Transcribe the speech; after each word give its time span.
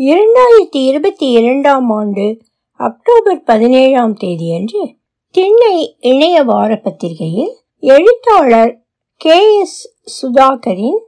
இரண்டாயிரத்தி 0.00 0.76
இருபத்தி 0.76 1.30
இரண்டாம் 1.30 1.90
ஆண்டு 1.90 2.40
அக்டோபர் 2.72 3.42
பதினேழாம் 3.42 4.16
தேதியன்று 4.16 4.94
திண்ணை 5.30 5.96
இணைய 5.98 6.42
வார 6.42 6.76
பத்திரிகையில் 6.76 7.56
எழுத்தாளர் 7.78 8.82
கே 9.16 9.58
எஸ் 9.58 9.96
சுதாகரின் 10.04 11.00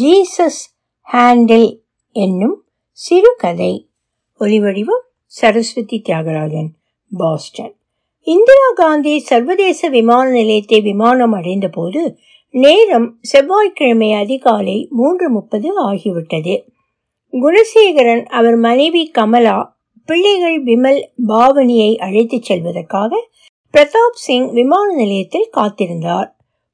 ஜீசஸ் 0.00 0.60
ஹேண்டில் 1.12 1.78
என்னும் 2.12 2.64
சிறுகதை. 2.90 3.88
ஒலிவடிவம் 4.40 5.04
சரஸ்வதி 5.24 6.02
தியாகராஜன் 6.08 6.68
பாஸ்டன். 7.18 7.74
இந்திரா 8.22 8.70
காந்தி 8.74 9.18
சர்வதேச 9.18 9.88
விமான 9.88 10.30
நிலையத்தை 10.30 10.80
விமானம் 10.80 11.32
அடைந்தபோது 11.32 12.16
நேரம் 12.50 13.18
செவ்வாய்க்கிழமை 13.20 14.12
அதிகாலை 14.12 14.86
மூன்று 14.90 15.30
முப்பது 15.30 15.92
ஆகிவிட்டது. 15.92 16.74
குணசேகரன் 17.42 18.24
அவர் 18.24 18.56
மனைவி 18.56 19.10
கமலா 19.10 19.56
பிள்ளைகள் 20.08 20.62
விமல் 20.64 21.00
பாவனியை 21.28 21.96
அழைத்துச் 21.96 22.42
செல்வதற்காக 22.42 23.12
பிரதாப் 23.74 24.20
சிங் 24.24 24.46
விமான 24.52 24.94
நிலையத்தில் 24.94 25.48
காத்திருந்தார். 25.56 26.28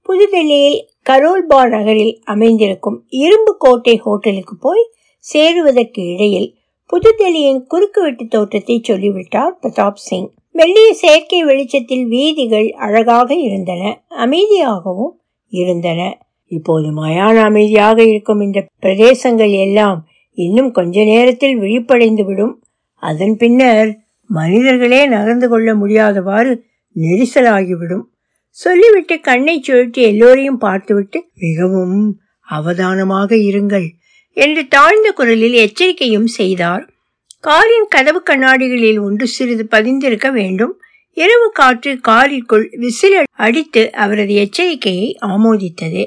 புதுதில்லியில் 0.09 0.79
கரோல்பா 1.11 1.69
நகரில் 1.69 2.21
அமைந்திருக்கும் 2.25 2.99
இரும்பு 3.09 3.57
கோட்டை 3.59 3.97
ஹோட்டலுக்கு 3.97 4.57
போய் 4.57 4.85
சேருவதற்கு 5.19 6.03
இடையில் 6.05 6.49
புதுதில்லியின் 6.91 7.63
குறுக்குவெட்டு 7.75 8.27
தோற்றத்தை 8.29 8.81
சொல்லிவிட்டார் 8.83 9.59
பிரதாப் 9.63 10.01
சிங். 10.07 10.31
மெல்லிய 10.51 10.95
செயற்கை 10.95 11.43
வெளிச்சத்தில் 11.43 12.07
வீதிகள் 12.07 12.71
அழகாக 12.71 13.35
இருந்தன 13.35 13.83
அமைதியாகவும் 14.19 15.15
இருந்தன. 15.53 16.01
இப்போது 16.51 16.89
மயான 17.03 17.37
அமைதியாக 17.43 17.99
இருக்கும் 18.05 18.41
இந்த 18.41 18.67
பிரதேசங்கள் 18.81 19.53
எல்லாம் 19.67 20.01
இன்னும் 20.39 20.71
கொஞ்ச 20.73 21.05
நேரத்தில் 21.05 21.57
விழிப்படைந்து 21.57 22.25
விடும். 22.25 22.65
அதன் 23.03 23.37
பின்னர் 23.37 23.99
மனிதர்களே 24.31 25.07
நகர்ந்து 25.07 25.49
கொள்ள 25.49 25.75
முடியாதவாறு 25.75 26.53
நெரிசலாகிவிடும். 26.97 28.05
சொல்லிவிட்டு 28.49 29.21
கண்ணை 29.21 29.63
சுழற்றி 29.67 30.01
எல்லோரையும் 30.03 30.59
பார்த்துவிட்டு 30.59 31.25
மிகவும் 31.39 32.21
அவதானமாக 32.49 33.37
இருங்கள் 33.37 33.87
என்று 34.37 34.69
தாழ்ந்த 34.69 35.11
குரலில் 35.11 35.53
எச்சரிக்கையும் 35.53 36.27
செய்தார். 36.27 36.85
காரின் 37.41 37.87
கதவு 37.89 38.23
கண்ணாடிகளில் 38.31 39.01
ஒன்று 39.01 39.27
சிறிது 39.27 39.67
பதிந்திருக்க 39.71 40.33
வேண்டும். 40.33 40.81
இரவு 41.17 41.51
காற்று 41.53 41.93
காரிற்குள் 42.09 42.67
விசில் 42.79 43.17
அடித்து 43.31 43.93
அவரது 43.93 44.35
எச்சரிக்கையை 44.35 45.09
ஆமோதித்தது. 45.27 46.05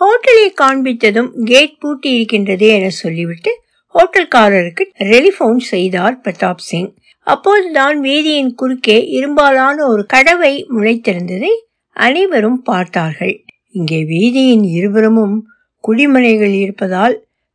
ஹோட்டலை 0.00 0.46
காண்பித்ததும் 0.60 1.28
கேட் 1.44 1.74
பூட்டி 1.78 2.08
இருக்கின்றது 2.12 2.66
என 2.66 2.86
சொல்லிவிட்டு 3.00 3.50
ஹோட்டல்காரருக்கு 3.94 4.84
டெலிபோன் 5.10 5.60
செய்தார் 5.72 6.16
பிரதாப் 6.24 6.62
சிங். 6.68 6.90
அப்போதுதான் 7.26 7.96
வீதியின் 8.02 8.52
குறுக்கே 8.54 8.96
இரும்பாலான 9.18 9.76
ஒரு 9.86 10.02
கடவை 10.14 10.52
முளைத்திருந்ததை 10.74 11.52
அனைவரும் 11.96 12.60
பார்த்தார்கள். 12.62 13.34
இங்கே 13.70 13.98
வீதியின் 14.04 14.64
இருபுறமும் 14.78 15.36
குடிமனைகள் 15.84 16.54
இருப்பதால் 16.54 17.14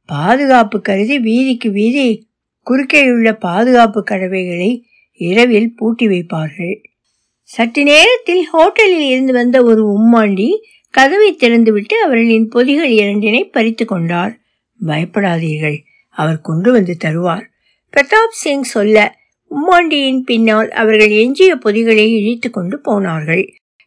பாதுகாப்பு 0.09 0.77
கருதி 0.81 1.17
வீதிக்கு 1.19 1.71
வீதி 1.71 2.07
குறுக்கேயுள்ள 2.67 3.29
பாதுகாப்பு 3.39 3.99
கடவைகளை 4.11 4.71
இரவில் 5.21 5.69
பூட்டி 5.75 6.07
வைப்பார்கள். 6.07 6.75
சற்று 7.49 7.83
நேரத்தில் 7.83 8.43
ஹோட்டலில் 8.53 9.07
இருந்து 9.11 9.33
வந்த 9.33 9.57
ஒரு 9.63 9.83
உம்மாண்டி 9.95 10.49
கதவை 10.97 11.29
திறந்துவிட்டு 11.33 11.95
அவர்களின் 12.05 12.47
பொதிகள் 12.47 12.91
இரண்டினை 12.91 13.41
பறித்து 13.51 13.85
கொண்டார். 13.85 14.33
பயப்படாதீர்கள் 14.79 15.77
அவர் 16.17 16.39
கொண்டு 16.41 16.69
வந்து 16.71 16.93
தருவார். 17.05 17.45
பிரதாப் 17.93 18.37
சிங் 18.41 18.67
சொல்ல 18.75 18.97
உம்மாண்டியின் 19.51 20.21
பின்னால் 20.25 20.69
அவர்கள் 20.71 21.09
எஞ்சிய 21.09 21.51
பொதிகளை 21.55 22.05
இழித்து 22.19 22.49
கொண்டு 22.49 22.77
போனார்கள். 22.79 23.43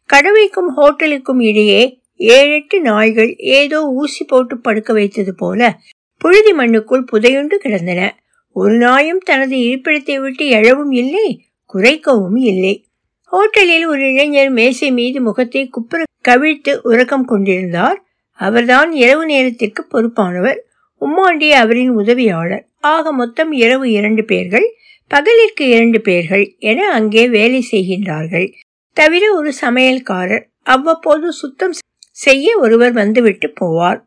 கடவைக்கும் 0.09 0.69
ஹோட்டலுக்கும் 0.77 1.41
இடையே 1.41 1.81
ஏழெட்டு 2.15 2.77
நாய்கள் 2.81 3.31
ஏதோ 3.57 3.79
ஊசி 3.91 4.23
போட்டு 4.23 4.55
படுக்க 4.57 4.93
வைத்தது 4.93 5.33
போல 5.35 5.69
புழுதி 6.21 6.53
மண்ணுக்குள் 6.53 7.07
புதையுண்டு 7.11 7.55
கிடந்தன. 7.55 8.01
ஒரு 8.55 8.75
நாயும் 8.77 9.21
தனது 9.23 9.57
இருப்பிடத்தை 9.57 10.15
விட்டு 10.21 10.45
எழவும் 10.49 10.93
இல்லை 10.93 11.27
குறைக்கவும் 11.73 12.39
இல்லை. 12.43 12.73
ஹோட்டலில் 13.31 13.85
ஒரு 13.85 14.03
இளைஞர் 14.11 14.49
மேசை 14.49 14.91
மீது 14.91 15.19
முகத்தை 15.21 15.63
குப்புற 15.67 16.01
கவிழ்த்து 16.29 16.75
உறக்கம் 16.83 17.25
கொண்டிருந்தார். 17.25 18.03
அவர்தான் 18.31 18.91
இரவு 18.91 19.25
நேரத்திற்கு 19.25 19.87
பொறுப்பானவர். 19.91 20.59
உம்மாண்டி 21.01 21.49
அவரின் 21.49 21.89
உதவியாளர். 21.89 22.67
ஆக 22.79 23.11
மொத்தம் 23.11 23.51
இரவு 23.51 23.91
இரண்டு 23.91 24.25
பேர்கள் 24.25 24.75
பகலிற்கு 25.11 25.61
இரண்டு 25.61 26.01
பேர்கள் 26.01 26.55
என 26.57 26.91
அங்கே 26.91 27.29
வேலை 27.29 27.67
செய்கின்றார்கள். 27.71 28.53
தவிர 28.93 29.33
ஒரு 29.33 29.53
சமையல்காரர். 29.61 30.43
அவ்வப்போது 30.63 31.31
சுத்தம் 31.31 31.73
செய்ய 32.11 32.57
ஒருவர் 32.57 32.91
வந்துவிட்டு 32.91 33.53
போவார். 33.61 34.01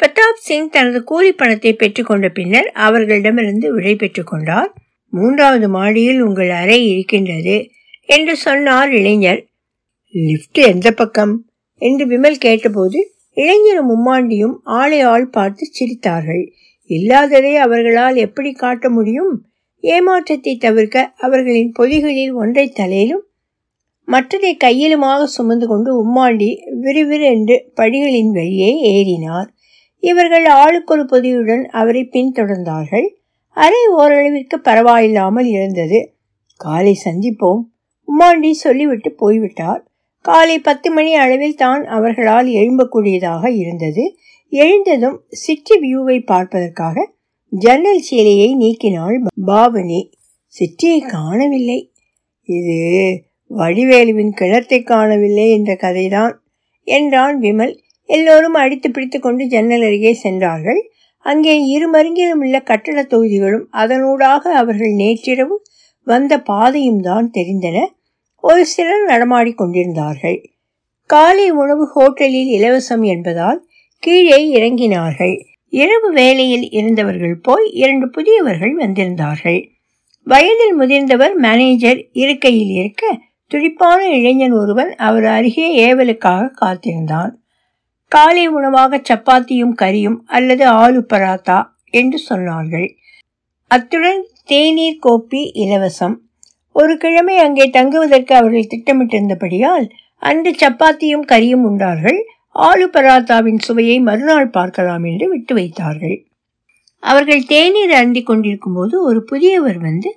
பிரதாப் 0.00 0.38
சிங் 0.38 0.68
தனது 0.68 1.04
கூலி 1.04 1.32
பணத்தை 1.32 1.76
பெற்றுக்கொண்ட 1.78 2.28
பின்னர் 2.28 2.70
அவர்களிடமிருந்து 2.72 3.74
விடை 3.74 3.96
பெற்று 3.96 4.24
கொண்டார். 4.24 4.74
மூன்றாவது 5.08 5.68
மாடியில் 5.68 6.20
உங்கள் 6.20 6.50
அறை 6.50 6.88
இருக்கின்றது 6.88 7.70
என்று 8.04 8.36
சொன்னார் 8.36 8.92
இளைஞர். 8.92 9.49
லிப்ட் 10.14 10.60
எந்த 10.66 10.90
பக்கம்? 10.90 11.44
என்று 11.76 12.06
விமல் 12.06 12.38
கேட்டபோது 12.38 13.12
இளைஞரும் 13.34 13.90
மும்மாண்டியும் 13.90 14.56
ஆளை 14.62 15.00
ஆள் 15.00 15.28
பார்த்து 15.28 15.70
சிரித்தார்கள். 15.70 16.52
இல்லாததை 16.86 17.56
அவர்களால் 17.56 18.16
எப்படி 18.16 18.52
காட்ட 18.52 18.90
முடியும்? 18.90 19.44
ஏமாற்றத்தை 19.80 20.56
தவிர்க்க 20.56 21.14
அவர்களின் 21.16 21.72
பொதிகளில் 21.72 22.32
ஒன்றை 22.32 22.68
தலையிலும் 22.68 23.24
மற்றதை 24.08 24.56
கையிலுமாக 24.64 25.22
சுமந்து 25.24 25.66
கொண்டு 25.66 25.90
உம்மாண்டி 25.96 26.56
விறுவிறென்று 26.80 27.72
படிகளின் 27.74 28.32
வழியே 28.32 28.70
ஏறினார். 28.92 29.48
இவர்கள் 29.98 30.44
ஆளுக்கொரு 30.44 31.04
பொதியுடன் 31.04 31.64
அவரை 31.64 32.08
பின்தொடர்ந்தார்கள். 32.12 33.06
அறை 33.48 33.86
ஓரளவிற்கு 33.86 34.58
பரவாயில்லாமல் 34.58 35.48
இருந்தது. 35.48 36.14
காலை 36.56 37.00
சந்திப்போம் 37.04 37.62
உம்மாண்டி 38.08 38.50
சொல்லிவிட்டு 38.50 39.12
போய்விட்டார். 39.12 39.89
காலை 40.24 40.56
பத்து 40.66 40.88
மணி 40.96 41.12
அளவில் 41.14 41.60
தான் 41.62 41.82
அவர்களால் 41.96 42.48
எழும்பக்கூடியதாக 42.60 43.42
இருந்தது. 43.62 44.02
எழுந்ததும் 44.52 45.18
சிட்டி 45.42 45.74
வியூவை 45.82 46.16
பார்ப்பதற்காக 46.30 47.06
ஜன்னல் 47.52 48.02
சீலையை 48.08 48.48
நீக்கினாள் 48.62 49.16
பாவனி 49.48 50.00
சிட்டியை 50.54 50.98
காணவில்லை. 51.16 51.78
இது 52.48 52.76
வடிவேலுவின் 53.50 54.32
கிணத்தை 54.40 54.78
காணவில்லை 54.82 55.46
என்ற 55.56 55.70
கதைதான் 55.84 56.34
என்றான் 56.88 57.38
விமல். 57.44 57.74
எல்லோரும் 58.08 58.56
அடித்து 58.62 58.88
பிடித்து 58.90 59.18
கொண்டு 59.20 59.44
ஜன்னல் 59.46 59.84
அருகே 59.88 60.12
சென்றார்கள். 60.24 60.80
அங்கே 61.26 61.54
இருமருங்கிலும் 61.74 62.42
உள்ள 62.44 62.56
கட்டட 62.70 63.00
தொகுதிகளும் 63.12 63.66
அதனூடாக 63.82 64.52
அவர்கள் 64.60 64.92
நேற்றிரவு 65.00 65.56
வந்த 66.06 66.34
பாதையும் 66.50 67.02
தான் 67.08 67.26
தெரிந்தன. 67.38 67.78
ஒரு 68.40 68.66
சிலர் 68.66 69.06
நடமாடி 69.08 69.54
கொண்டிருந்தார்கள். 69.54 70.50
காலை 71.06 71.50
உணவு 71.50 71.84
ஹோட்டலில் 71.94 72.50
இலவசம் 72.50 73.02
என்பதால் 73.02 73.68
கீழே 73.98 74.38
இறங்கினார்கள். 74.54 75.48
இரவு 75.68 76.12
வேலையில் 76.12 76.70
இருந்தவர்கள் 76.70 77.36
போய் 77.36 77.70
இரண்டு 77.72 78.10
புதியவர்கள் 78.10 78.76
வந்திருந்தார்கள். 78.76 79.70
வயதில் 80.24 80.80
முதிர்ந்தவர் 80.80 81.34
மேனேஜர் 81.34 82.08
இருக்கையில் 82.12 82.70
இருக்க 82.70 83.18
துடிப்பான 83.46 84.08
இளைஞன் 84.08 84.52
ஒருவன் 84.52 84.96
அவர் 84.96 85.24
அருகே 85.24 85.92
ஏவலுக்காக 85.92 86.50
காத்திருந்தான். 86.50 87.42
காலை 88.08 88.46
உணவாக 88.46 88.96
சப்பாத்தியும் 88.96 89.74
கறியும் 89.78 90.16
அல்லது 90.26 90.66
ஆலு 90.66 91.00
பராத்தா 91.00 91.76
என்று 91.90 92.18
சொன்னார்கள். 92.28 92.88
அத்துடன் 93.66 94.26
தேநீர் 94.44 94.98
கோப்பி 95.02 95.50
இலவசம். 95.54 96.16
ஒரு 96.72 96.96
கிழமை 96.96 97.36
அங்கே 97.36 97.66
தங்குவதற்கு 97.68 98.34
அவர்கள் 98.34 98.70
திட்டமிட்டிருந்தபடியால் 98.74 99.86
அன்று 100.22 100.50
சப்பாத்தியும் 100.50 101.26
கறியும் 101.32 101.64
உண்டார்கள். 101.64 102.18
ஆலு 102.54 102.86
பராத்தாவின் 102.92 103.58
சுவையை 103.58 104.00
மறுநாள் 104.00 104.48
பார்க்கலாம் 104.48 105.04
என்று 105.04 105.28
விட்டு 105.28 105.54
வைத்தார்கள். 105.54 106.16
அவர்கள் 107.02 107.42
தேநீர் 107.44 107.92
அருந்திக் 107.92 108.26
கொண்டிருக்கும் 108.26 108.74
போது 108.74 109.02
ஒரு 109.02 109.24
புதியவர் 109.24 109.78
வந்து 109.78 110.10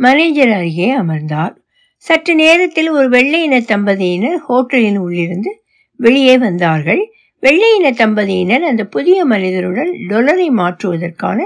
மேனேஜர் 0.00 0.50
அருகே 0.50 0.90
அமர்ந்தார். 0.90 1.54
சற்று 1.96 2.34
நேரத்தில் 2.34 2.90
ஒரு 2.90 3.08
வெள்ளை 3.08 3.42
இன 3.42 3.56
தம்பதியினர் 3.60 4.38
ஹோட்டலின் 4.38 4.98
உள்ளிருந்து 4.98 5.50
வெளியே 6.00 6.38
வந்தார்கள். 6.38 7.02
வெள்ளை 7.42 7.70
இன 7.78 7.90
தம்பதியினர் 7.90 8.62
அந்த 8.62 8.84
புதிய 8.84 9.26
மனிதருடன் 9.26 9.92
டொலரை 10.08 10.48
மாற்றுவதற்கான 10.50 11.38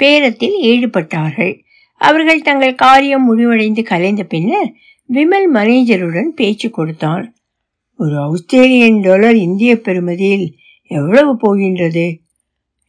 பேரத்தில் 0.00 0.56
ஈடுபட்டார்கள். 0.62 1.54
அவர்கள் 2.02 2.40
தங்கள் 2.40 2.74
காரியம் 2.74 3.24
முடிவடைந்து 3.24 3.82
கலைந்த 3.82 4.22
பின்னர் 4.22 4.70
விமல் 5.10 5.48
மேனேஜருடன் 5.54 6.30
பேச்சு 6.34 6.70
கொடுத்தான் 6.70 7.34
ஒரு 7.96 8.18
ஆஸ்திரேலியன் 8.18 9.00
டாலர் 9.00 9.36
இந்திய 9.36 9.72
பெறுமதியில் 9.80 10.46
எவ்வளவு 10.90 11.36
போகின்றது? 11.36 12.06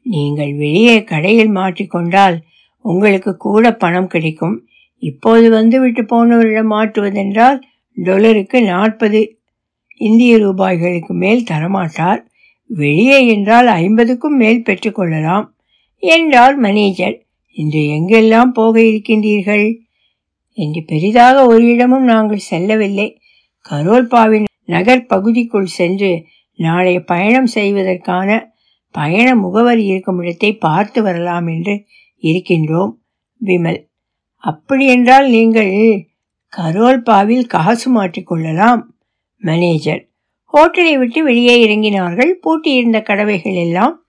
நீங்கள் 0.02 0.54
வெளியே 0.54 1.04
கடையில் 1.04 1.52
மாட்டிக்கொண்டால் 1.52 2.38
உங்களுக்கு 2.82 3.38
கூட 3.38 3.76
பணம் 3.76 4.08
கிடைக்கும். 4.08 4.56
இப்போது 4.98 5.50
வந்துவிட்டு 5.50 6.02
போனவரிடம் 6.04 6.72
மாட்டுவதென்றால் 6.72 7.60
டொலருக்கு 7.98 8.58
நாற்பது 8.64 9.22
இந்திய 9.98 10.38
ரூபாய்களுக்கு 10.38 11.14
மேல் 11.14 11.48
தரமாட்டார். 11.52 12.22
வெளியே 12.68 13.28
என்றால் 13.28 13.68
ஐம்பதுக்கும் 13.68 14.38
மேல் 14.38 14.66
பெற்றுக்கொள்ளலாம் 14.66 15.46
என்றார் 16.00 16.56
மேனேஜர். 16.58 17.23
இன்று 17.54 17.80
எங்கெல்லாம் 17.80 18.52
போக 18.52 18.82
இருக்கின்றீர்கள்? 18.82 19.82
என்று 20.52 20.84
பெரிதாக 20.84 21.46
ஒரு 21.46 21.66
இடமும் 21.66 22.04
நாங்கள் 22.04 22.38
செல்லவில்லை. 22.38 23.22
கரோல்பாவின் 23.70 24.44
நகர் 24.66 25.06
பகுதிக்குள் 25.06 25.66
சென்று 25.66 26.26
நாளை 26.56 27.00
பயணம் 27.00 27.46
செய்வதற்கான 27.46 28.52
பயண 28.92 29.36
முகவரி 29.36 29.86
இருக்கும் 29.86 30.20
இடத்தை 30.20 30.58
பார்த்து 30.58 31.04
வரலாம் 31.04 31.48
என்று 31.48 31.86
இருக்கின்றோம் 32.20 32.94
விமல். 33.42 33.82
அப்படியென்றால் 34.38 35.30
நீங்கள் 35.30 35.74
கரோல்பாவில் 36.58 37.46
காசு 37.46 37.88
மாற்றிக்கொள்ளலாம் 37.96 38.82
மேனேஜர். 39.38 40.08
ஹோட்டலை 40.54 40.98
விட்டு 40.98 41.24
வெளியே 41.24 41.68
இறங்கினார்கள். 41.68 42.32
பூட்டியிருந்த 42.44 43.00
கடவைகள் 43.02 43.56
எல்லாம் 43.56 44.03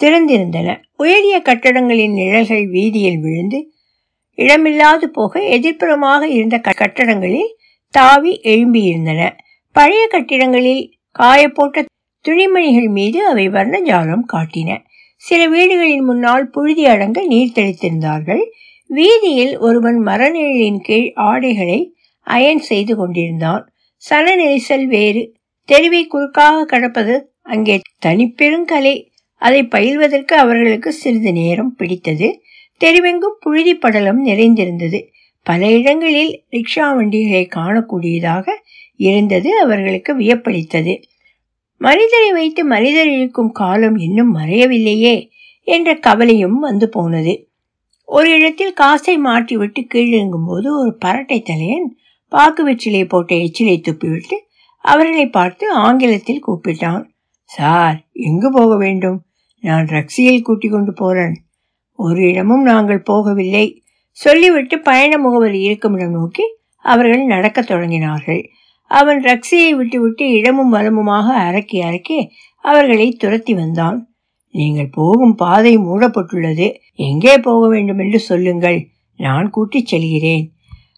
திறந்திருந்தன. 0.00 0.68
உயரிய 0.96 1.42
கட்டடங்களின் 1.44 2.12
நிழல்கள் 2.12 2.66
வீதியில் 2.66 3.18
விழுந்து 3.18 3.70
இடமில்லாது 4.38 5.04
போக 5.04 5.40
எதிர்ப்புறமாக 5.40 6.22
இருந்த 6.22 6.56
கட்டடங்களில் 6.58 7.52
தாவி 7.90 8.40
எழும்பியிருந்தன. 8.42 9.30
பழைய 9.72 10.08
கட்டிடங்களில் 10.12 10.82
காயப்போட்ட 11.18 11.84
துணிமணிகள் 12.20 12.88
மீது 12.88 13.26
அவை 13.26 13.48
வர்ணஜாலம் 13.48 14.24
காட்டின. 14.32 14.70
சில 15.16 15.48
வீடுகளின் 15.48 16.04
முன்னால் 16.04 16.50
புழுதி 16.50 16.86
அடங்க 16.86 17.24
நீர் 17.24 17.54
தெளித்திருந்தார்கள். 17.54 18.42
வீதியில் 18.90 19.58
ஒருவன் 19.58 19.98
மரநிழலின் 20.06 20.80
கீழ் 20.80 21.12
ஆடைகளை 21.14 21.96
அயன் 22.26 22.58
செய்து 22.58 22.96
கொண்டிருந்தான். 22.96 23.72
சன 23.96 24.36
நெரிசல் 24.36 24.86
வேறு. 24.86 25.22
தெருவை 25.64 26.06
குறுக்காக 26.06 26.64
கடப்பது 26.64 27.32
அங்கே 27.42 27.80
தனிப்பெருங்கலை. 28.06 29.08
அதை 29.38 29.62
பயில்வதற்கு 29.62 30.34
அவர்களுக்கு 30.34 30.92
சிறிது 30.92 31.32
நேரம் 31.32 31.74
பிடித்தது. 31.74 32.40
தெருவெங்கும் 32.84 33.38
புழுதி 33.40 33.74
படலம் 33.74 34.20
நிறைந்திருந்தது. 34.20 35.10
பல 35.42 35.70
இடங்களில் 35.70 36.44
ரிக்ஷா 36.50 36.94
வண்டிகளை 36.94 37.48
காணக்கூடியதாக 37.56 38.48
இருந்தது. 38.96 39.60
அவர்களுக்கு 39.60 40.18
வியப்பளித்தது. 40.18 41.02
மனிதரை 41.78 42.32
வைத்து 42.32 42.64
மனிதர் 42.64 43.06
இழுக்கும் 43.06 43.52
காலம் 43.52 43.96
இன்னும் 43.96 44.36
மறையவில்லையே 44.36 45.28
என்ற 45.62 45.94
கவலையும் 45.94 46.58
வந்து 46.58 46.88
போனது. 46.88 47.48
ஒரு 48.04 48.30
இடத்தில் 48.30 48.72
காசை 48.72 49.18
மாற்றிவிட்டு 49.18 49.86
கீழிறங்கும் 49.94 50.46
போது 50.46 50.78
ஒரு 50.78 50.98
பரட்டை 51.04 51.42
தலையன் 51.42 51.96
பாக்கு 52.28 52.64
வெற்றிலை 52.64 53.04
போட்ட 53.04 53.34
எச்சிலை 53.34 53.80
துப்பிவிட்டு 53.80 54.36
அவர்களை 54.78 55.28
பார்த்து 55.28 55.70
ஆங்கிலத்தில் 55.70 56.44
கூப்பிட்டான். 56.46 57.04
சார் 57.44 58.06
எங்கு 58.12 58.52
போக 58.52 58.76
வேண்டும்? 58.76 59.25
நான் 59.66 59.86
ரக்ஸியில் 59.86 60.42
கூட்டிக் 60.42 60.70
கொண்டு 60.70 60.92
போறேன். 60.92 61.34
ஒரு 61.92 62.20
இடமும் 62.20 62.62
நாங்கள் 62.62 63.02
போகவில்லை. 63.10 63.76
சொல்லிவிட்டு 64.10 64.80
பயண 64.80 65.18
முகவரி 65.18 65.60
இருக்குமிடம் 65.60 66.10
நோக்கி 66.10 66.42
அவர்கள் 66.76 67.24
நடக்கத் 67.24 67.70
தொடங்கினார்கள். 67.70 68.46
அவன் 68.88 69.22
ரக்ஸியை 69.22 69.70
விட்டுவிட்டு 69.76 70.30
இடமும் 70.30 70.72
வலமுமாக 70.72 71.28
அரக்கி 71.48 71.72
அரக்கி 71.72 72.26
அவர்களை 72.62 73.10
துரத்தி 73.10 73.54
வந்தான். 73.54 74.08
நீங்கள் 74.50 74.88
போகும் 74.92 75.34
பாதை 75.34 75.78
மூடப்பட்டுள்ளது. 75.78 76.74
எங்கே 76.92 77.38
போக 77.38 77.68
வேண்டும் 77.68 77.98
என்று 77.98 78.18
சொல்லுங்கள். 78.18 78.86
நான் 79.16 79.50
கூட்டிச் 79.50 79.86
செல்கிறேன். 79.86 80.52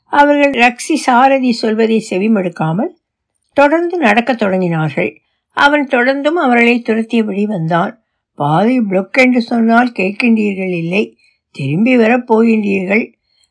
அவர்கள் 0.05 0.51
ரக்ஸி 0.51 0.95
சாரதி 0.95 1.53
சொல்வதை 1.53 2.07
செவிமடுக்காமல் 2.11 2.95
தொடர்ந்து 3.53 3.99
நடக்கத் 3.99 4.43
தொடங்கினார்கள். 4.43 5.17
அவன் 5.51 5.87
தொடர்ந்தும் 5.87 6.39
அவர்களை 6.45 6.83
துரத்தியபடி 6.87 7.45
வந்தான். 7.45 8.03
பாதை 8.41 8.75
புளொக் 8.81 9.19
என்று 9.25 9.41
சொன்னால் 9.51 9.97
கேட்கின்றீர்கள் 9.99 10.75
இல்லை 10.83 11.05
திரும்பி 11.55 11.95
வரப் 11.97 12.27
போகின்றீர்கள். 12.31 13.05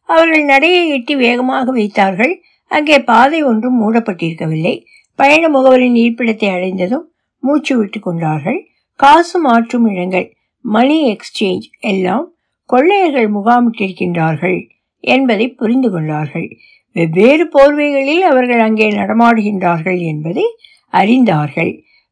அவர்கள் 0.09 0.43
நடையை 0.43 0.83
எட்டி 0.89 1.15
வேகமாக 1.15 1.71
வைத்தார்கள். 1.71 2.33
அங்கே 2.71 2.97
பாதை 3.09 3.39
ஒன்றும் 3.43 3.77
மூடப்பட்டிருக்கவில்லை. 3.81 4.75
பயண 5.19 5.43
முகவரின் 5.49 5.97
இருப்பிடத்தை 6.03 6.47
அடைந்ததும் 6.55 7.05
மூச்சு 7.43 7.73
விட்டு 7.77 7.99
கொண்டார்கள். 7.99 8.59
காசு 8.99 9.37
மாற்றும் 9.39 9.85
இடங்கள் 9.87 10.27
மணி 10.65 10.97
எக்ஸ்சேஞ்ச் 11.11 11.67
எல்லாம் 11.91 12.25
கொள்ளையர்கள் 12.69 13.29
முகாமிட்டிருக்கின்றார்கள் 13.33 14.57
என்பதை 15.03 15.45
புரிந்து 15.59 15.89
கொண்டார்கள். 15.91 16.47
வெவ்வேறு 16.95 17.45
போர்வைகளில் 17.53 18.23
அவர்கள் 18.29 18.59
அங்கே 18.59 18.87
நடமாடுகின்றார்கள் 18.91 19.99
என்பதை 20.11 20.45
அறிந்தார்கள். 20.93 21.71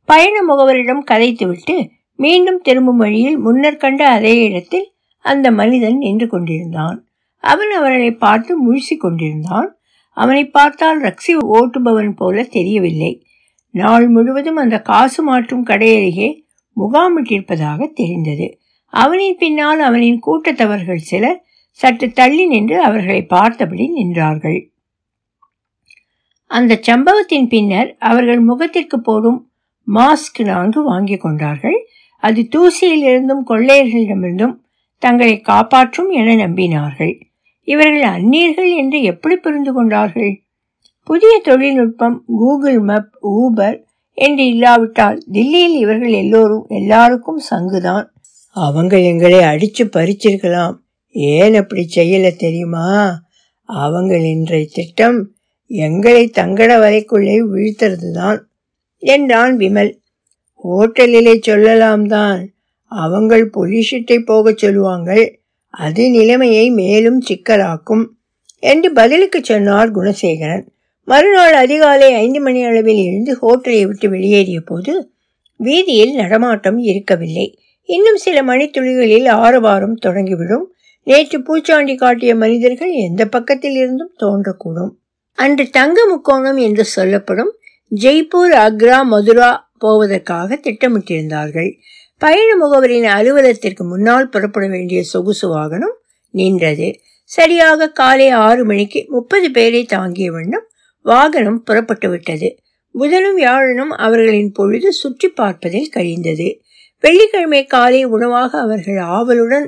பயண 0.10 0.36
முகவரிடம் 0.50 1.04
கதைத்துவிட்டு 1.12 1.76
மீண்டும் 2.16 2.60
திரும்பும் 2.62 2.98
வழியில் 2.98 3.38
முன்னர் 3.38 3.78
கண்ட 3.78 4.10
அதே 4.10 4.44
இடத்தில் 4.44 4.88
அந்த 5.26 5.52
மனிதன் 5.52 5.98
நின்று 5.98 6.28
கொண்டிருந்தான். 6.28 7.08
அவன் 7.44 7.72
அவர்களை 7.72 8.12
பார்த்து 8.16 8.52
முழுசிக் 8.66 9.00
கொண்டிருந்தான். 9.00 9.70
அவனை 10.18 10.50
பார்த்தால் 10.50 11.02
ரக்ஸி 11.02 11.34
ஓட்டுபவன் 11.54 12.12
போல 12.16 12.44
தெரியவில்லை. 12.44 13.26
நாள் 13.70 14.08
முழுவதும் 14.08 14.56
அந்த 14.56 14.82
காசு 14.82 15.24
மாற்றும் 15.24 15.66
கடையருகே 15.66 16.30
முகாமிட்டிருப்பதாக 16.78 17.94
தெரிந்தது. 17.94 18.60
அவனின் 18.94 19.38
பின்னால் 19.38 19.80
அவனின் 19.80 20.20
கூட்டத்தவர்கள் 20.28 21.08
சிலர் 21.10 21.44
சற்று 21.80 22.08
தள்ளி 22.12 22.48
நின்று 22.48 22.82
அவர்களை 22.82 23.26
பார்த்தபடி 23.26 23.86
நின்றார்கள். 23.96 24.60
அந்த 26.52 26.80
சம்பவத்தின் 26.82 27.48
பின்னர் 27.48 27.96
அவர்கள் 28.00 28.40
முகத்திற்கு 28.40 28.98
போடும் 29.02 29.52
மாஸ்க் 29.88 30.40
நான்கு 30.44 30.84
வாங்கி 30.84 31.18
கொண்டார்கள். 31.18 31.88
அது 32.18 32.42
தூசியிலிருந்தும் 32.42 33.44
கொள்ளையர்களிடமிருந்தும் 33.48 34.56
தங்களை 34.98 35.42
காப்பாற்றும் 35.42 36.10
என 36.10 36.48
நம்பினார்கள். 36.48 37.22
இவர்கள் 37.64 38.02
அந்நியர்கள் 38.02 38.76
என்று 38.76 39.02
எப்படி 39.02 39.36
புரிந்து 39.36 39.74
கொண்டார்கள்? 39.74 40.42
புதிய 41.04 41.42
தொழில்நுட்பம் 41.44 42.24
கூகுள் 42.28 42.80
மேப் 42.80 43.12
ஊபர் 43.22 43.84
என்று 44.14 44.48
இல்லாவிட்டால் 44.48 45.24
தில்லியில் 45.32 45.76
இவர்கள் 45.76 46.10
எல்லோரும் 46.10 46.66
எல்லாருக்கும் 46.68 47.38
சங்குதான். 47.38 48.14
அவங்க 48.52 49.00
எங்களை 49.00 49.40
அடிச்சு 49.40 49.84
பறிச்சிருக்கலாம். 49.84 50.76
ஏன் 51.10 51.56
அப்படி 51.56 51.90
செய்யல 51.96 52.36
தெரியுமா? 52.36 53.20
அவங்க 53.64 54.18
இன்றைய 54.18 54.66
திட்டம் 54.74 55.32
எங்களை 55.66 56.32
தங்கட 56.38 56.72
வரைக்குள்ளே 56.80 57.38
வீழ்த்துறது 57.54 58.12
தான் 58.12 58.48
என்றான் 58.98 59.58
விமல். 59.58 59.92
ஹோட்டலிலே 60.68 61.42
சொல்லலாம் 61.42 62.08
தான் 62.08 62.54
அவங்கள் 62.92 63.50
பொலிஷிட்டை 63.54 64.20
போகச் 64.20 64.58
சொல்லுவாங்கள். 64.58 65.40
அது 65.70 66.10
நிலைமையை 66.10 66.70
மேலும் 66.70 67.22
சிக்கலாக்கும். 67.22 68.06
என்று 68.60 68.92
பதிலுக்கு 68.92 69.40
சொன்னார் 69.44 69.92
குணசேகரன். 69.92 70.66
மறுநாள் 71.04 71.54
அதிகாலை 71.54 72.14
ஐந்து 72.14 72.42
மணி 72.42 72.64
அளவில் 72.64 72.98
இருந்து 72.98 73.38
ஹோட்டலை 73.42 73.88
விட்டு 73.88 74.10
வெளியேறிய 74.10 74.62
போது 74.62 75.12
வீதியில் 75.58 76.16
நடமாட்டம் 76.16 76.78
இருக்கவில்லை. 76.78 77.60
இன்னும் 77.84 78.18
சில 78.18 78.44
மணித்துளிகளில் 78.44 79.30
ஆரவாரம் 79.30 79.98
தொடங்கிவிடும். 80.06 80.64
நேற்று 81.04 81.40
பூச்சாண்டி 81.40 81.96
காட்டிய 81.96 82.36
மனிதர்கள் 82.36 82.92
எந்த 82.92 83.26
பக்கத்தில் 83.26 83.76
இருந்தும் 83.76 84.14
தோன்றக்கூடும். 84.20 84.90
அன்று 85.34 85.70
தங்க 85.70 86.06
முக்கோணம் 86.06 86.58
என்று 86.58 86.86
சொல்லப்படும் 86.86 87.54
ஜெய்ப்பூர் 87.96 88.52
அக்ரா 88.52 89.04
மதுரா 89.04 89.65
போவதற்காக 89.82 90.58
திட்டமிட்டிருந்தார்கள். 90.64 91.72
பயண 92.22 92.50
முகவரின் 92.58 93.08
அலுவலகத்திற்கு 93.16 93.84
முன்னால் 93.84 94.30
புறப்பட 94.30 94.66
வேண்டிய 94.68 95.00
சொகுசு 95.04 95.48
வாகனம் 95.48 95.96
நின்றது. 96.34 96.88
சரியாக 97.30 97.90
காலை 97.92 98.28
ஆறு 98.30 98.64
மணிக்கு 98.66 99.00
முப்பது 99.10 99.48
பேரை 99.52 99.82
தாங்கிய 99.86 100.30
வண்ணம் 100.32 100.68
வாகனம் 101.06 101.60
புறப்பட்டு 101.64 102.08
விட்டது. 102.10 102.50
புதனும் 102.96 103.38
வியாழனும் 103.38 103.94
அவர்களின் 103.98 104.52
பொழுது 104.52 104.90
சுற்றி 104.92 105.28
பார்ப்பதில் 105.30 105.90
கழிந்தது 105.90 106.48
வெள்ளிக்கிழமை 107.04 107.62
காலை 107.66 108.02
உணவாக 108.06 108.52
அவர்கள் 108.60 109.00
ஆவலுடன் 109.16 109.68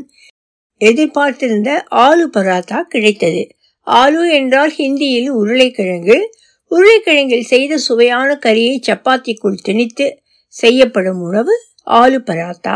எதிர்பார்த்திருந்த 0.81 1.69
ஆலு 2.05 2.25
பராத்தா 2.31 2.79
கிடைத்தது. 2.83 3.41
ஆலு 3.87 4.21
என்றால் 4.31 4.73
ஹிந்தியில் 4.77 5.29
உருளைக்கிழங்கு 5.31 6.17
உருளைக்கிழங்கில் 6.71 7.49
செய்த 7.53 7.77
சுவையான 7.77 8.39
கறியை 8.45 8.75
சப்பாத்திக்குள் 8.87 9.63
திணித்து 9.63 10.07
செய்யப்படும் 10.47 11.21
உணவு 11.21 11.53
ஆலு 11.85 12.19
பராத்தா. 12.19 12.75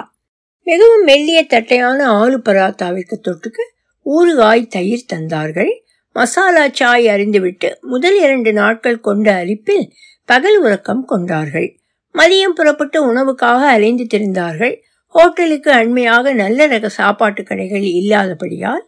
மிகவும் 0.64 1.04
மெல்லிய 1.04 1.46
தட்டையான 1.46 2.00
ஆலு 2.20 2.38
பராத்தாவிற்கு 2.38 3.16
தொட்டுக்கு 3.22 3.64
ஊறுகாய் 4.06 4.68
தயிர் 4.68 5.10
தந்தார்கள். 5.14 5.72
மசாலா 6.14 6.68
சாய் 6.74 7.08
அறிந்துவிட்டு 7.08 7.70
முதல் 7.82 8.18
இரண்டு 8.22 8.54
நாட்கள் 8.54 9.00
கொண்ட 9.00 9.34
அரிப்பில் 9.34 9.86
பகல் 10.26 10.58
உறக்கம் 10.60 11.06
கொண்டார்கள். 11.06 11.70
மதியம் 12.16 12.56
புறப்பட்டு 12.56 12.98
உணவுக்காக 13.14 13.62
அலைந்து 13.68 14.06
திரிந்தார்கள். 14.14 14.76
ஹோட்டலுக்கு 15.06 15.72
அண்மையாக 15.72 16.34
நல்ல 16.34 16.68
ரக 16.68 16.90
சாப்பாட்டு 16.90 17.44
கடைகள் 17.44 17.86
இல்லாதபடியால் 18.00 18.86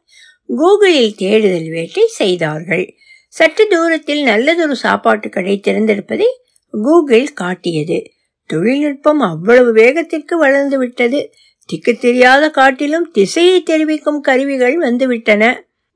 கூகுளில் 0.58 1.16
தேடுதல் 1.16 1.70
வேட்டை 1.70 2.06
செய்தார்கள். 2.08 2.86
சற்று 3.36 3.64
தூரத்தில் 3.68 4.24
நல்லதொரு 4.24 4.76
சாப்பாட்டு 4.76 5.28
கடை 5.30 5.54
திறந்திருப்பதை 5.68 6.28
கூகுள் 6.72 7.30
காட்டியது. 7.34 7.98
தொழில்நுட்பம் 8.50 9.20
அவ்வளவு 9.20 9.72
வேகத்திற்கு 9.74 10.36
வளர்ந்து 10.38 10.78
விட்டது. 10.78 11.20
திக்கு 11.66 11.94
தெரியாத 11.96 12.50
காட்டிலும் 12.50 13.08
திசையை 13.12 13.64
தெரிவிக்கும் 13.64 14.20
கருவிகள் 14.22 14.76
வந்துவிட்டன. 14.82 15.44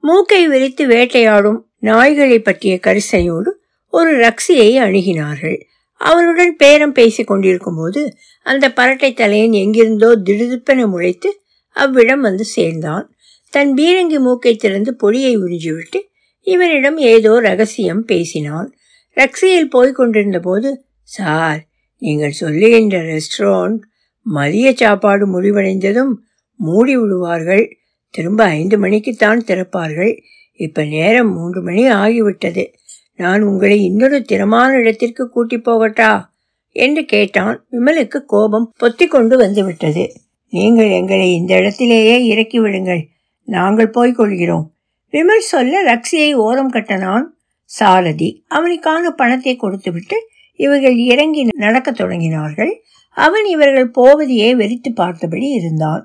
மூக்கை 0.03 0.47
விரித்து 0.47 0.87
வேட்டையாடும் 0.87 1.59
நாய்களை 1.81 2.39
பற்றிய 2.39 2.79
கரிசனையோடு 2.83 3.51
ஒரு 3.93 4.11
ரக்ஸியை 4.17 4.69
அணுகினார்கள். 4.85 5.57
அவருடன் 6.01 6.55
பேரம் 6.55 6.91
பேசிக் 6.91 7.27
கொண்டிருக்கும் 7.27 7.77
போது 7.77 8.01
அந்த 8.45 8.65
பரட்டை 8.75 9.13
தலையன் 9.13 9.51
எங்கிருந்தோ 9.51 10.09
திடுதிப்பென 10.25 10.81
முளைத்து 10.87 11.29
அவ்விடம் 11.75 12.21
வந்து 12.21 12.45
சேர்ந்தான். 12.57 13.07
தன் 13.53 13.73
பீரங்கி 13.73 14.19
மூக்கை 14.19 14.55
திறந்து 14.55 14.91
பொடியை 14.95 15.33
உறிஞ்சிவிட்டு 15.37 15.99
இவனிடம் 16.47 16.97
ஏதோ 16.97 17.39
ரகசியம் 17.39 18.05
பேசினான் 18.05 18.75
ரக்ஸியில் 19.15 19.69
போய் 19.69 19.91
கொண்டிருந்த 19.91 20.39
போது 20.39 20.85
சார் 21.01 21.65
நீங்கள் 21.97 22.31
சொல்லுகின்ற 22.31 22.97
ரெஸ்டாரண்ட் 23.03 23.79
மதிய 24.21 24.73
சாப்பாடு 24.73 25.41
முடிவடைந்ததும் 25.41 26.13
மூடி 26.55 26.97
விடுவார்கள். 26.97 27.77
திரும்ப 28.09 28.43
ஐந்து 28.43 28.79
மணிக்குத்தான் 28.79 29.39
திறப்பார்கள். 29.47 30.19
இப்ப 30.53 30.83
நேரம் 30.83 31.33
மூன்று 31.33 31.61
மணி 31.61 31.83
ஆகிவிட்டது. 31.91 32.73
நான் 33.15 33.41
உங்களை 33.41 33.83
இன்னொரு 33.83 34.21
திறமான 34.21 34.77
இடத்திற்கு 34.77 35.29
கூட்டி 35.29 35.57
போகட்டா? 35.57 36.25
என்று 36.71 37.05
கேட்டான். 37.05 37.65
விமலுக்கு 37.71 38.19
கோபம் 38.25 38.73
பொத்தி 38.79 39.07
கொண்டு 39.07 39.37
வந்துவிட்டது. 39.37 40.13
நீங்கள் 40.49 40.89
எங்களை 40.89 41.33
இந்த 41.33 41.55
இடத்திலேயே 41.55 42.25
இறக்கி 42.25 42.59
விடுங்கள். 42.59 43.07
நாங்கள் 43.43 43.89
போய்க் 43.89 44.15
கொள்கிறோம். 44.15 44.76
விமல் 45.13 45.45
சொல்ல 45.45 45.83
ரக்ஷியை 45.83 46.31
ஓரம் 46.35 46.71
கட்டனான் 46.71 47.25
சாரதி 47.63 48.29
அவனுக்கான 48.47 49.11
பணத்தை 49.11 49.55
கொடுத்துவிட்டு 49.55 50.17
இவர்கள் 50.59 50.97
இறங்கி 50.97 51.41
நடக்கத் 51.57 51.99
தொடங்கினார்கள். 52.01 52.71
அவன் 53.17 53.45
இவர்கள் 53.45 53.91
போவதையே 53.91 54.49
வெறித்து 54.55 54.89
பார்த்தபடி 54.93 55.47
இருந்தான். 55.49 56.03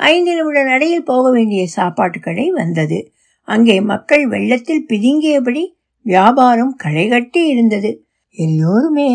ஐந்து 0.00 0.34
நிமிட 0.34 0.64
நடையில் 0.64 1.02
போக 1.02 1.30
வேண்டிய 1.30 1.66
சாப்பாட்டு 1.66 2.20
கடை 2.20 2.50
வந்தது. 2.50 2.98
அங்கே 3.48 3.80
மக்கள் 3.80 4.24
வெள்ளத்தில் 4.26 4.86
பிதுங்கியபடி 4.88 5.64
வியாபாரம் 6.06 6.74
களைகட்டி 6.84 7.42
இருந்தது. 7.46 7.90
எல்லோருமே 8.36 9.10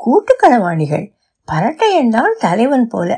கூட்டுக்களவாணிகள் 0.00 1.06
பரட்டையன் 1.48 2.08
தான் 2.08 2.34
தலைவன் 2.38 2.88
போல 2.88 3.10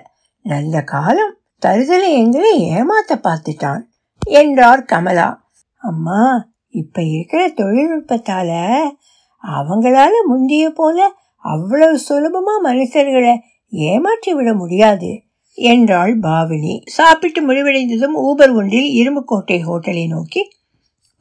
நல்ல 0.42 0.82
காலம் 0.84 1.34
தருதலை 1.62 2.10
எங்களை 2.12 2.52
ஏமாத்த 2.72 3.12
பார்த்துட்டான். 3.22 3.82
என்றார் 4.26 4.82
கமலா. 4.82 5.44
அம்மா 5.76 6.50
இப்ப 6.68 7.02
இருக்கிற 7.02 7.48
தொழில்நுட்பத்தால 7.48 8.50
அவங்களால 9.44 10.10
முந்திய 10.28 10.70
போல 10.70 11.12
அவ்வளவு 11.38 11.98
சுலபமா 12.08 12.54
மனுஷர்களை 12.64 13.38
ஏமாற்றி 13.68 14.34
விட 14.34 14.54
முடியாது 14.54 15.22
என்றாள் 15.54 16.18
பாவினி. 16.18 16.82
சாப்பிட்டு 16.86 17.40
முடிவடைந்ததும் 17.42 18.16
ஊபர் 18.16 18.54
ஒன்றில் 18.54 18.90
இரும்புக்கோட்டை 18.92 19.58
ஹோட்டலை 19.66 20.08
நோக்கி 20.08 20.42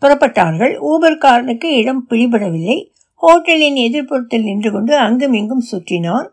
புறப்பட்டார்கள். 0.02 0.74
ஊபர் 0.82 1.22
காரனுக்கு 1.26 1.66
இடம் 1.66 2.06
பிடிபடவில்லை. 2.10 2.78
ஹோட்டலின் 3.14 3.76
எதிர்ப்புறத்தில் 3.76 4.44
நின்று 4.44 4.72
கொண்டு 4.72 4.98
அங்கும் 4.98 5.34
இங்கும் 5.34 5.64
சுற்றினான். 5.72 6.28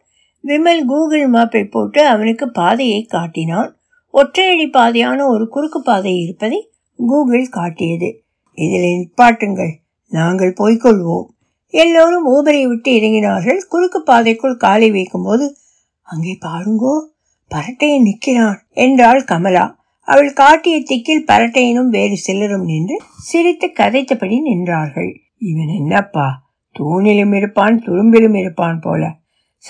விமல் 0.45 0.85
கூகுள் 0.85 1.31
மேப்பை 1.31 1.65
போட்டு 1.65 2.07
அவனுக்கு 2.07 2.51
பாதையை 2.51 3.03
காட்டினான். 3.03 3.77
ஒற்றையடி 4.13 4.67
பாதையான 4.73 5.27
ஒரு 5.27 5.49
குறுக்கு 5.49 5.83
பாதை 5.83 6.21
இருப்பதை 6.21 6.71
கூகுள் 6.97 7.47
காட்டியது. 7.49 8.25
இதில் 8.59 8.89
நிப்பாட்டுங்கள். 8.93 9.73
நாங்கள் 10.13 10.55
போய்க்கொள்வோம் 10.59 11.29
எல்லோரும் 11.75 12.27
ஊபரை 12.29 12.63
விட்டு 12.69 12.91
இறங்கினார்கள். 12.93 13.61
குறுக்கு 13.69 14.03
பாதைக்குள் 14.07 14.57
காலை 14.57 14.91
வைக்கும்போது 14.91 15.57
அங்கே 16.03 16.39
பாருங்கோ 16.47 16.95
பரட்டையன் 17.51 18.03
நிற்கிறான் 18.03 18.59
என்றாள் 18.73 19.25
கமலா. 19.25 19.81
அவள் 20.09 20.33
காட்டிய 20.33 20.77
திக்கில் 20.81 21.27
பரட்டையனும் 21.27 21.89
வேறு 21.89 22.17
சிலரும் 22.17 22.65
நின்று 22.65 22.97
சிரித்து 23.19 23.67
கதைத்தபடி 23.67 24.37
நின்றார்கள். 24.51 25.11
இவன் 25.39 25.69
என்னப்பா? 25.69 26.29
தூணிலும் 26.79 27.35
இருப்பான் 27.35 27.79
துரும்பிலும் 27.79 28.37
இருப்பான் 28.37 28.81
போல. 28.81 29.13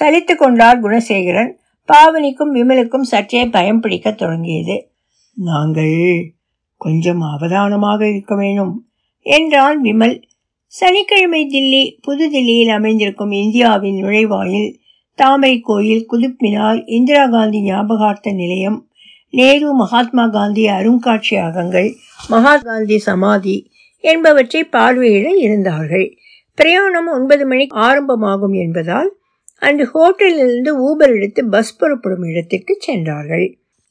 சலித்து 0.00 0.34
கொண்டார் 0.34 0.80
குணசேகரன். 0.80 1.52
பாவனிக்கும் 1.88 2.54
விமலுக்கும் 2.54 3.00
சற்றே 3.00 3.46
பயம் 3.46 3.80
பிடிக்க 3.80 4.12
தொடங்கியது. 4.12 4.90
நாங்கள் 5.34 6.32
கொஞ்சம் 6.76 7.20
அவதானமாக 7.20 8.08
இருக்க 8.08 8.36
வேணும் 8.36 8.88
என்றான் 9.20 9.82
விமல். 9.82 10.22
சனிக்கிழமை 10.66 11.46
தில்லி 11.46 11.98
புதுதில்லியில் 12.06 12.68
அமைந்திருக்கும் 12.68 13.30
இந்தியாவின் 13.30 14.04
நுழைவாயில் 14.04 14.74
தாமரை 15.14 15.60
கோயில் 15.60 16.06
குதுப் 16.12 16.38
மினார் 16.42 16.82
இந்திரா 16.86 17.26
காந்தி 17.26 17.62
ஞாபகார்த்த 17.62 18.32
நிலையம் 18.32 18.88
நேரு 19.30 19.72
மகாத்மா 19.72 20.26
காந்தி 20.26 20.66
அருங்காட்சியகங்கள் 20.66 21.94
மகாகாந்தி 22.30 22.96
சமாதி 22.96 23.70
என்பவற்றை 23.98 24.68
பார்வையிட 24.72 25.28
இருந்தார்கள். 25.36 26.18
பிரயாணம் 26.54 27.06
ஒன்பது 27.06 27.46
மணிக்கு 27.46 27.76
ஆரம்பமாகும் 27.76 28.52
என்பதால் 28.52 29.22
அன்று 29.62 29.85
ஹோட்டலிலிருந்து 29.95 30.71
ஊபர் 30.87 31.12
எடுத்து 31.16 31.45
பஸ் 31.45 31.76
புறப்படும் 31.76 32.23
இடத்திற்கு 32.23 32.75
சென்றார்கள். 32.78 33.47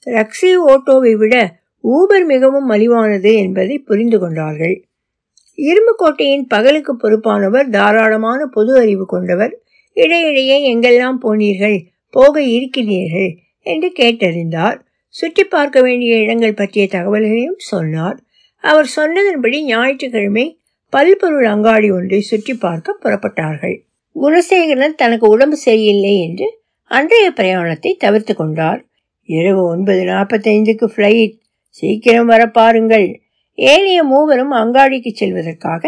ரக்ஸி 0.07 0.51
ஓட்டோவை 0.67 1.13
விட 1.17 1.35
ஊபர் 1.83 2.25
மிகவும் 2.25 2.69
மலிவானது 2.71 3.31
என்பதை 3.35 3.75
புரிந்து 3.79 4.17
கொண்டார்கள். 4.19 4.75
இரும்புக்கோட்டையின் 5.57 6.45
பகலுக்கு 6.47 6.93
பொறுப்பானவர் 6.95 7.67
தாராளமான 7.69 8.45
பொது 8.45 8.71
அறிவு 8.77 9.05
கொண்டவர் 9.05 9.53
இடையிடையே 9.97 10.57
எங்கெல்லாம் 10.71 11.19
போனீர்கள் 11.21 11.77
போக 12.09 12.41
இருக்கிறீர்கள் 12.41 13.31
என்று 13.65 13.89
கேட்டறிந்தார். 13.99 14.77
சுற்றி 15.15 15.43
பார்க்க 15.43 15.81
வேண்டிய 15.81 16.15
இடங்கள் 16.15 16.53
பற்றிய 16.53 16.87
தகவல்களையும் 16.91 17.61
சொன்னார். 17.71 18.17
அவர் 18.63 18.89
சொன்னதன்படி 18.95 19.57
ஞாயிற்றுக்கிழமை 19.65 20.45
பல்பொருள் 20.93 21.45
அங்காடி 21.45 21.89
ஒன்றை 21.91 22.21
சுற்றி 22.21 22.53
பார்க்க 22.55 22.99
புறப்பட்டார்கள். 23.03 23.77
குணசேகரன் 24.15 24.95
தனக்கு 24.95 25.25
உடம்பு 25.27 25.57
சரியில்லை 25.57 26.13
என்று 26.21 26.47
அன்றைய 26.91 27.27
பிரயாணத்தை 27.31 27.91
தவிர்த்து 27.93 28.33
கொண்டார். 28.35 28.81
இரவு 29.29 29.61
ஒன்பது 29.63 30.01
நாற்பத்தைந்துக்கு 30.03 30.85
ஃப்ளைட் 30.95 31.35
சீக்கிரம் 31.69 32.25
வர 32.25 32.41
பாருங்கள். 32.49 33.07
ஏனைய 33.57 33.99
மூவரும் 34.03 34.51
அங்காடிக்கு 34.51 35.11
செல்வதற்காக 35.13 35.83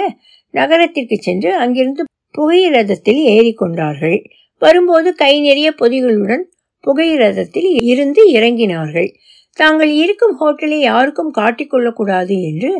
நகரத்திற்கு 0.53 1.17
சென்று 1.17 1.51
அங்கிருந்து 1.55 2.03
புகையிரதத்தில் 2.37 3.21
ஏறிக்கொண்டார்கள் 3.35 4.17
வரும்போது 4.61 5.09
கை 5.15 5.33
நிறைய 5.41 5.69
பொதிகளுடன் 5.79 6.43
புகையிரதத்தில் 6.83 7.69
இருந்து 7.83 8.21
இறங்கினார்கள். 8.31 9.09
தாங்கள் 9.57 9.91
இருக்கும் 9.93 10.35
ஹோட்டலை 10.39 10.79
யாருக்கும் 10.81 11.33
காட்டிக்கொள்ளக்கூடாது 11.37 12.35
என்று 12.49 12.71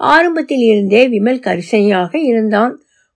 ஆரம்பத்தில் 0.00 0.64
இருந்தே 0.70 1.02
விமல் 1.08 1.44
கரிசையாக 1.46 2.12
இருந்தான். 2.30 2.74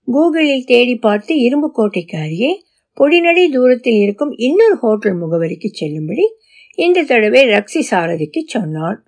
கூகுளில் 0.09 0.65
தேடி 0.65 0.95
பார்த்து 0.97 1.33
இரும்பு 1.39 1.71
கோட்டைக்கு 1.73 2.19
அருகே 2.19 2.53
பொடிநடை 2.97 3.45
தூரத்தில் 3.49 4.01
இருக்கும் 4.01 4.33
இன்னொரு 4.39 4.77
ஹோட்டல் 4.77 5.17
முகவரிக்கு 5.21 5.69
செல்லும்படி 5.73 6.27
இந்த 6.79 7.03
தடவை 7.03 7.41
ரக்ஸி 7.47 7.83
சாரதிக்கு 7.91 8.41
சொன்னான் 8.47 8.99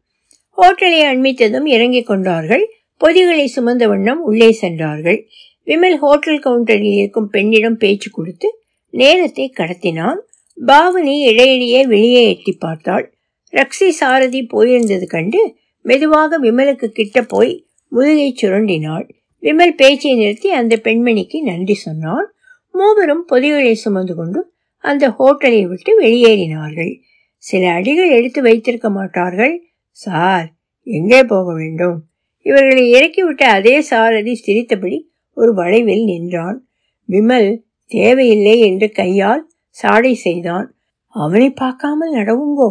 ஹோட்டலை 0.59 1.01
அண்மித்ததும் 1.11 1.67
இறங்கிக் 1.67 2.07
கொண்டார்கள். 2.07 2.65
பொதிகளை 3.01 3.47
சுமந்த 3.57 3.85
வண்ணம் 3.89 4.21
உள்ளே 4.21 4.53
சென்றார்கள். 4.53 5.19
விமல் 5.67 5.97
ஹோட்டல் 5.97 6.39
கவுண்டரில் 6.39 6.97
இருக்கும் 6.97 7.29
பெண்ணிடம் 7.29 7.77
பேச்சு 7.77 8.11
கொடுத்து 8.11 8.49
நேரத்தை 8.95 9.53
கடத்தினான். 9.57 10.21
பாவனி 10.67 11.15
இடையிடையே 11.31 11.87
வெளியே 11.87 12.23
எட்டி 12.29 12.53
பார்த்தாள். 12.53 13.07
ரக்ஸி 13.53 13.89
சாரதி 13.89 14.41
போயிருந்தது 14.55 15.07
கண்டு 15.07 15.41
மெதுவாக 15.85 16.39
விமலுக்கு 16.39 16.87
கிட்ட 16.89 17.23
போய் 17.23 17.53
முதுகை 17.93 18.35
சுரண்டினாள். 18.43 19.07
விமல் 19.47 19.75
பேச்சை 19.75 20.17
நிறுத்தி 20.17 20.51
அந்த 20.51 20.77
பெண்மணிக்கு 20.77 21.43
நன்றி 21.43 21.75
சொன்னான். 21.75 22.35
மூவரும் 22.71 23.25
பொதிகளை 23.25 23.75
சுமந்து 23.75 24.15
கொண்டு 24.15 24.53
அந்த 24.79 25.09
ஹோட்டலை 25.09 25.69
விட்டு 25.69 26.01
வெளியேறினார்கள். 26.01 27.01
சில 27.37 27.71
அடிகள் 27.71 28.11
எடுத்து 28.11 28.43
வைத்திருக்க 28.43 28.91
மாட்டார்கள். 28.91 29.71
சார் 29.91 30.55
எங்கே 30.83 31.25
போக 31.25 31.55
வேண்டும்? 31.55 31.99
இவர்களை 32.43 32.93
இறக்கிவிட்ட 32.93 33.43
அதே 33.43 33.81
சாரதி 33.81 34.35
சிரித்தபடி 34.35 35.11
ஒரு 35.33 35.55
வளைவில் 35.55 36.05
நின்றான். 36.05 36.69
விமல் 37.09 37.61
தேவையில்லை 37.87 38.61
என்று 38.61 38.91
கையால் 38.91 39.51
சாடை 39.69 40.15
செய்தான். 40.15 40.77
அவனை 41.09 41.51
பார்க்காமல் 41.51 42.15
நடவுங்கோ? 42.15 42.71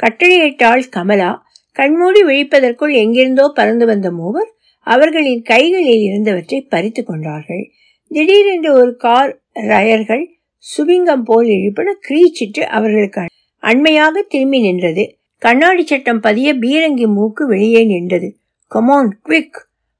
கட்டளையிட்டாள் 0.00 0.84
கமலா. 0.90 1.42
கண்மூடி 1.72 2.24
விழிப்பதற்குள் 2.24 2.92
எங்கிருந்தோ 2.94 3.48
பறந்து 3.54 3.86
வந்த 3.86 4.10
மூவர் 4.10 4.53
அவர்களின் 4.84 5.42
கைகளில் 5.42 6.04
இருந்தவற்றை 6.08 6.58
பறித்து 6.68 7.02
கொண்டார்கள். 7.04 7.64
திடீரென்று 8.10 8.72
ஒரு 8.72 8.96
கார் 8.96 9.32
ரயர்கள் 9.52 10.24
சுபிங்கம் 10.64 11.24
போல் 11.24 11.46
இழுப்பட 11.46 11.90
கிரீச்சிட்டு 12.08 12.62
அவர்களுக்கு 12.76 13.22
அண்மையாக 13.62 14.22
திரும்பி 14.22 14.58
நின்றது. 14.60 15.04
கண்ணாடி 15.42 15.86
சட்டம் 15.86 16.20
பதிய 16.20 16.48
பீரங்கி 16.54 17.06
மூக்கு 17.06 17.46
வெளியே 17.46 17.84
நின்றது. 17.84 18.28
கமான் 18.66 19.10
குவிக் 19.24 19.58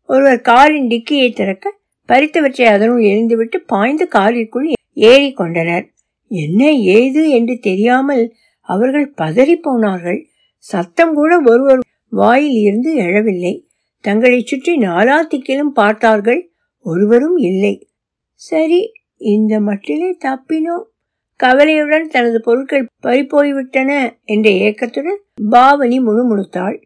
ஒருவர் 0.09 0.41
காரின் 0.41 0.89
டிக்கியை 0.89 1.29
திறக்க 1.33 1.73
பறித்தவற்றை 2.09 2.65
அதனுள் 2.67 3.03
எரிந்துவிட்டு 3.03 3.59
பாய்ந்து 3.67 4.09
காரிற்குள் 4.15 4.69
ஏறி 4.95 5.33
கொண்டனர். 5.33 5.87
என்ன 6.31 6.71
ஏது 6.73 7.23
என்று 7.31 7.55
தெரியாமல் 7.59 8.25
அவர்கள் 8.69 9.07
பதறி 9.19 9.57
போனார்கள். 9.57 10.21
சத்தம் 10.65 11.15
கூட 11.15 11.33
ஒருவர் 11.45 11.81
வாயில் 12.13 12.59
இருந்து 12.61 12.91
எழவில்லை. 12.97 13.55
தங்களை 14.05 14.41
சுற்றி 14.41 14.73
நாலா 14.79 15.17
திக்கிலும் 15.27 15.73
பார்த்தார்கள். 15.75 16.41
ஒருவரும் 16.85 17.37
இல்லை. 17.37 17.75
சரி 18.35 18.81
இந்த 19.17 19.61
மட்டிலே 19.61 20.17
தப்பினோம். 20.25 20.85
கவலையுடன் 21.37 22.09
தனது 22.09 22.41
பொருட்கள் 22.41 22.87
பறிப்போய்விட்டன 23.03 23.91
என்ற 24.25 24.51
ஏக்கத்துடன் 24.51 25.21
பாவனி 25.51 25.99
முணுமுணுத்தாள். 26.01 26.77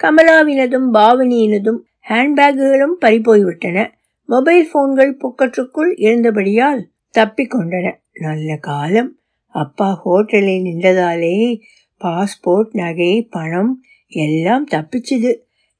கமலாவினதும் 0.00 0.88
பாவனியினதும் 0.92 1.80
ஹேண்ட்பேக்குகளும் 2.08 2.96
பறிப்போய்விட்டன 3.00 3.86
மொபைல் 4.28 4.68
போன்கள் 4.72 5.16
புக்கற்றுக்குள் 5.16 5.92
இருந்தபடியால் 5.96 6.80
தப்பிக்கொண்டன 7.18 7.92
நல்ல 8.12 8.56
காலம். 8.60 9.12
அப்பா 9.54 9.88
ஹோட்டலில் 10.04 10.64
நின்றதாலே 10.68 11.60
பாஸ்போர்ட் 12.00 12.72
நகை 12.72 13.12
பணம் 13.30 13.74
எல்லாம் 14.08 14.66
தப்பிச்சுது. 14.70 15.32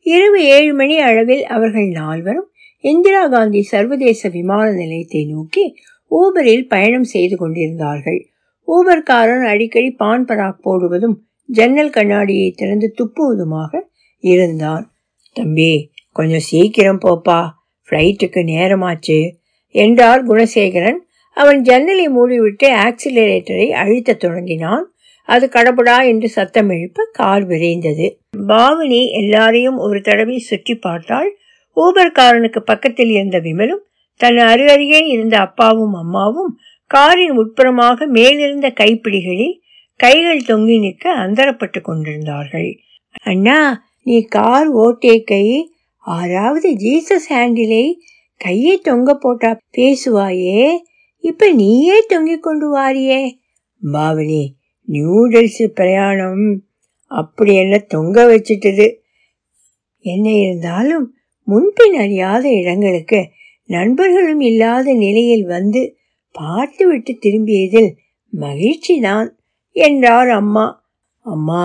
இரவு 0.09 0.41
ஏழு 0.45 0.75
மணி 0.75 0.99
அளவில் 0.99 1.45
அவர்கள் 1.47 1.89
நால்வரும் 1.89 2.49
இந்திரா 2.81 3.23
காந்தி 3.29 3.63
சர்வதேச 3.63 4.29
விமான 4.29 4.67
நிலையத்தை 4.73 5.23
நோக்கி 5.27 5.65
ஊபரில் 6.11 6.69
பயணம் 6.69 7.05
செய்து 7.05 7.37
கொண்டிருந்தார்கள். 7.37 8.21
ஊபர்காரன் 8.69 9.47
அடிக்கடி 9.47 9.91
பான் 9.91 10.25
பராக் 10.25 10.63
போடுவதும் 10.63 11.17
ஜன்னல் 11.47 11.91
கண்ணாடியை 11.91 12.51
திறந்து 12.51 12.95
துப்புவதுமாக 12.99 13.81
இருந்தான். 14.19 14.85
தம்பி 15.33 15.91
கொஞ்சம் 16.13 16.47
சீக்கிரம் 16.51 17.01
போப்பா. 17.01 17.41
ஃப்ளைட்டுக்கு 17.89 18.41
நேரமாச்சு. 18.53 19.19
என்றார் 19.75 20.27
குணசேகரன். 20.27 20.99
அவன் 21.37 21.61
ஜன்னலை 21.61 22.07
மூடிவிட்டு 22.09 22.69
ஆக்சிலரேட்டரை 22.85 23.69
அழுத்த 23.69 24.15
தொடங்கினான். 24.15 24.87
அது 25.29 25.47
கடபடா 25.47 25.97
என்று 26.07 26.29
சத்தம் 26.29 26.69
எழுப்ப 26.69 27.09
கார் 27.13 27.47
விரைந்தது. 27.47 28.07
பாவனி 28.49 29.01
எல்லாரையும் 29.13 29.77
ஒரு 29.77 30.01
தடவை 30.01 30.39
சுற்றி 30.39 30.75
பார்த்தாள். 30.75 31.31
ஊபர்காரனுக்கு 31.77 32.61
பக்கத்தில் 32.65 33.11
இருந்த 33.11 33.39
விமலும் 33.39 33.83
தன் 34.21 34.37
அருகருகே 34.37 35.01
இருந்த 35.07 35.39
அப்பாவும் 35.39 35.95
அம்மாவும் 35.95 36.53
காரின் 36.91 37.35
உட்புறமாக 37.39 38.07
மேலிருந்த 38.07 38.69
கைப்பிடிகளில் 38.81 39.57
கைகள் 40.01 40.47
தொங்கி 40.47 40.77
நிற்க 40.79 41.13
அந்தரப்பட்டு 41.15 41.81
கொண்டிருந்தார்கள். 41.81 42.71
அண்ணா 43.23 43.85
நீ 44.03 44.23
கார் 44.23 44.69
ஓட்டேக்கை. 44.77 45.45
ஆறாவது 46.05 46.69
ஜீசஸ் 46.75 47.27
ஹேண்டிலை 47.29 47.85
கையை 48.41 48.79
தொங்க 48.79 49.15
போட்டா 49.15 49.51
பேசுவாயே. 49.77 50.63
இப்ப 51.25 51.51
நீயே 51.53 51.99
தொங்கிக் 52.07 52.43
கொண்டு 52.43 52.67
வாரியே. 52.77 53.21
பாவனி 53.83 54.45
நியூடல்ஸ் 54.89 55.63
பிரயாணம் 55.75 56.45
அப்படி 57.11 57.55
என்ன 57.55 57.79
தொங்க 57.79 58.25
வச்சுட்டது? 58.25 58.87
என்ன 60.05 60.27
இருந்தாலும் 60.31 61.07
முன்பின் 61.43 61.95
அறியாத 61.95 62.45
இடங்களுக்கு 62.51 63.21
நண்பர்களும் 63.67 64.41
இல்லாத 64.41 64.95
நிலையில் 64.95 65.47
வந்து 65.47 65.83
பார்த்துவிட்டு 66.35 67.13
திரும்பியதில் 67.19 67.91
மகிழ்ச்சி 68.33 69.01
தான் 69.01 69.29
என்றார் 69.77 70.29
அம்மா. 70.29 70.67
அம்மா 71.27 71.65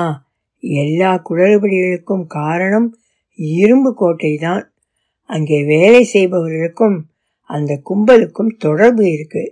எல்லா 0.59 1.21
குளறுபடிகளுக்கும் 1.29 2.25
காரணம் 2.27 2.97
இரும்பு 3.35 3.91
கோட்டை 3.93 4.33
தான். 4.37 4.63
அங்கே 5.29 5.63
வேலை 5.63 6.03
செய்பவர்களுக்கும் 6.03 6.97
அந்த 7.49 7.81
கும்பலுக்கும் 7.85 8.51
தொடர்பு 8.57 9.03
இருக்கு 9.11 9.43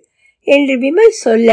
என்று 0.47 0.75
விமல் 0.77 1.19
சொல்ல 1.25 1.49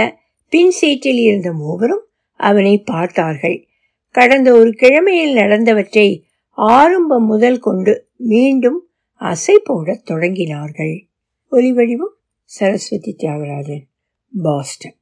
பின் 0.52 0.70
சீட்டில் 0.70 1.20
இருந்த 1.20 1.52
மூவரும் 1.52 2.04
அவனை 2.38 2.82
பார்த்தார்கள். 2.82 3.66
கடந்த 4.10 4.52
ஒரு 4.52 4.70
கிழமையில் 4.70 5.34
நடந்தவற்றை 5.34 6.22
ஆரம்பம் 6.50 7.26
முதல் 7.26 7.58
கொண்டு 7.58 8.08
மீண்டும் 8.16 8.88
அசை 9.20 9.56
போடத் 9.64 10.10
தொடங்கினார்கள். 10.10 11.08
ஒலிவடிவம் 11.52 12.14
சரஸ்வதி 12.44 13.16
தியாகராஜன் 13.18 13.84
பாஸ்டன். 14.42 14.97